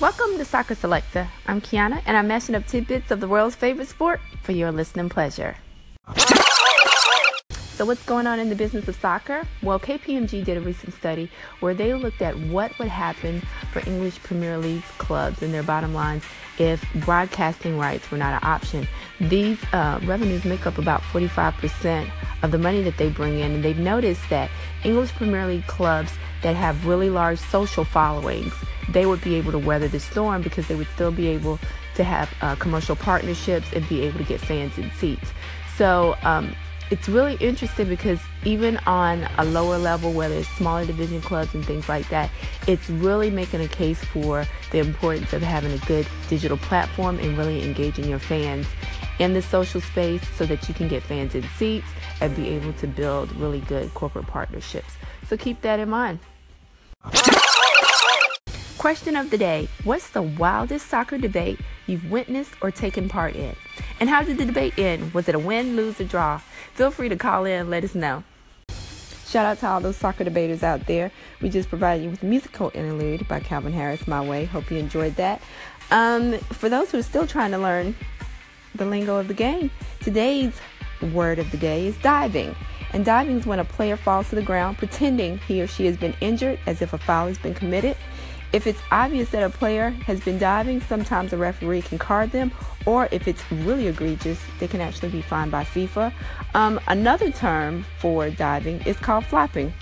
[0.00, 1.26] Welcome to Soccer Selector.
[1.48, 5.08] I'm Kiana, and I'm mashing up tidbits of the world's favorite sport for your listening
[5.08, 5.56] pleasure.
[7.74, 9.42] So, what's going on in the business of soccer?
[9.60, 13.42] Well, KPMG did a recent study where they looked at what would happen
[13.72, 16.22] for English Premier League clubs and their bottom lines
[16.60, 18.86] if broadcasting rights were not an option.
[19.20, 22.08] These uh, revenues make up about 45%
[22.44, 24.48] of the money that they bring in, and they've noticed that
[24.84, 26.12] English Premier League clubs
[26.42, 28.52] that have really large social followings,
[28.88, 31.58] they would be able to weather the storm because they would still be able
[31.94, 35.32] to have uh, commercial partnerships and be able to get fans in seats.
[35.76, 36.54] So, um,
[36.90, 41.64] it's really interesting because even on a lower level where there's smaller division clubs and
[41.64, 42.30] things like that,
[42.66, 47.36] it's really making a case for the importance of having a good digital platform and
[47.36, 48.66] really engaging your fans
[49.18, 51.86] in the social space so that you can get fans in seats
[52.20, 54.94] and be able to build really good corporate partnerships.
[55.28, 56.18] So keep that in mind.
[58.78, 63.56] Question of the day What's the wildest soccer debate you've witnessed or taken part in?
[64.00, 65.12] And how did the debate end?
[65.14, 66.38] Was it a win, lose, or draw?
[66.74, 68.22] Feel free to call in and let us know.
[69.28, 71.10] Shout out to all those soccer debaters out there.
[71.42, 74.46] We just provided you with a musical interlude by Calvin Harris, My Way.
[74.46, 75.42] Hope you enjoyed that.
[75.90, 77.94] Um, for those who are still trying to learn
[78.74, 80.60] the lingo of the game, today's
[81.12, 82.54] word of the day is diving.
[82.92, 85.96] And diving is when a player falls to the ground pretending he or she has
[85.96, 87.96] been injured as if a foul has been committed.
[88.52, 92.50] If it's obvious that a player has been diving, sometimes a referee can card them,
[92.86, 96.12] or if it's really egregious, they can actually be fined by FIFA.
[96.54, 99.72] Um, another term for diving is called flopping.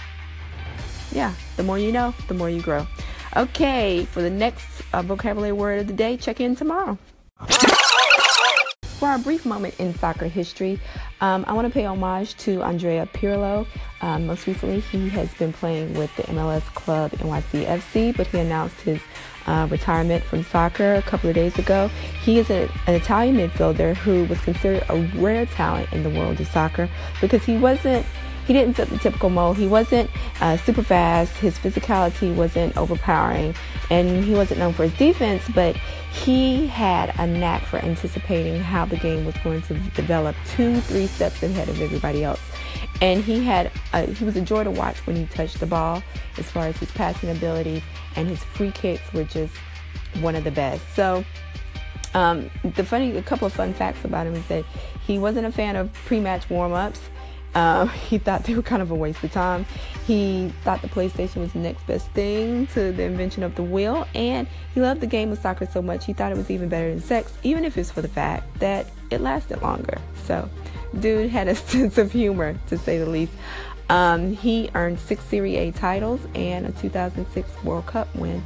[1.13, 2.89] Yeah, the more you know, the more you grow.
[3.37, 6.99] Okay, for the next uh, vocabulary word of the day, check in tomorrow.
[9.17, 10.79] Our brief moment in soccer history,
[11.23, 13.67] um, I want to pay homage to Andrea Pirlo.
[14.03, 18.79] Um, most recently, he has been playing with the MLS club NYCFC, but he announced
[18.83, 19.01] his
[19.47, 21.89] uh, retirement from soccer a couple of days ago.
[22.21, 26.39] He is a, an Italian midfielder who was considered a rare talent in the world
[26.39, 26.87] of soccer
[27.23, 28.05] because he wasn't
[28.47, 29.57] he didn't fit the typical mold.
[29.57, 30.09] He wasn't
[30.41, 31.37] uh, super fast.
[31.37, 33.55] His physicality wasn't overpowering,
[33.91, 35.43] and he wasn't known for his defense.
[35.55, 35.77] But
[36.13, 41.07] he had a knack for anticipating how the game was going to develop, two, three
[41.07, 42.41] steps ahead of everybody else.
[43.03, 46.03] And he had a, he was a joy to watch when he touched the ball,
[46.39, 47.83] as far as his passing ability,
[48.15, 49.55] and his free kicks were just
[50.21, 50.83] one of the best.
[50.95, 51.25] So.
[52.15, 54.65] Um, the funny, a couple of fun facts about him is that
[55.07, 57.01] he wasn't a fan of pre-match warm-ups.
[57.57, 59.67] Um, he thought they were kind of a waste of time.
[60.07, 64.07] He thought the PlayStation was the next best thing to the invention of the wheel,
[64.15, 66.91] and he loved the game of soccer so much he thought it was even better
[66.91, 69.99] than sex, even if it's for the fact that it lasted longer.
[70.25, 70.49] So,
[71.01, 73.33] dude had a sense of humor, to say the least.
[73.89, 78.43] Um, he earned six Serie A titles and a 2006 World Cup win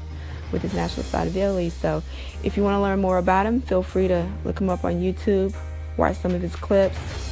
[0.53, 1.71] with his national side of Italy.
[1.71, 2.03] So,
[2.43, 4.95] if you want to learn more about him, feel free to look him up on
[4.95, 5.55] YouTube,
[5.97, 7.30] watch some of his clips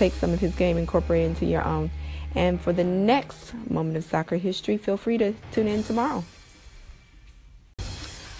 [0.00, 1.90] take some of his game, incorporate into your own.
[2.34, 6.24] And for the next moment of soccer history, feel free to tune in tomorrow.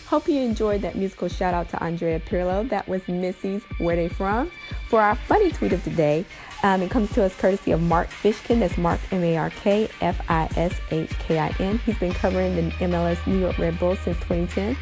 [0.07, 2.69] Hope you enjoyed that musical shout out to Andrea Pirlo.
[2.69, 4.51] That was Missy's Where They From.
[4.89, 6.25] For our funny tweet of the day,
[6.65, 8.59] um, it comes to us courtesy of Mark Fishkin.
[8.59, 11.79] That's Mark M A R K F I S H K I N.
[11.79, 14.77] He's been covering the MLS New York Red Bulls since 2010.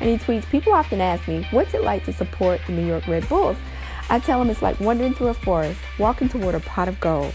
[0.00, 3.06] And he tweets People often ask me, what's it like to support the New York
[3.06, 3.56] Red Bulls?
[4.12, 7.32] I tell them it's like wandering through a forest, walking toward a pot of gold.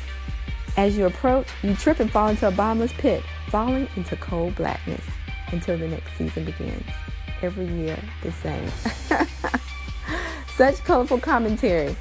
[0.77, 5.03] As you approach, you trip and fall into a bottomless pit, falling into cold blackness
[5.51, 6.85] until the next season begins.
[7.41, 8.69] Every year, the same.
[10.55, 11.95] Such colorful commentary.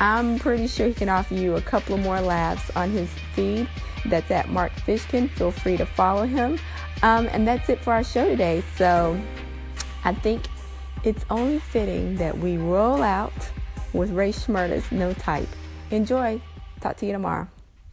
[0.00, 3.68] I'm pretty sure he can offer you a couple more laughs on his feed.
[4.06, 5.30] That's at Mark Fishkin.
[5.30, 6.58] Feel free to follow him.
[7.04, 8.64] Um, and that's it for our show today.
[8.74, 9.20] So
[10.02, 10.42] I think
[11.04, 13.32] it's only fitting that we roll out
[13.96, 15.48] with Rae Sremmurd's No Type.
[15.90, 16.40] Enjoy.
[16.80, 17.48] Talk to you tomorrow.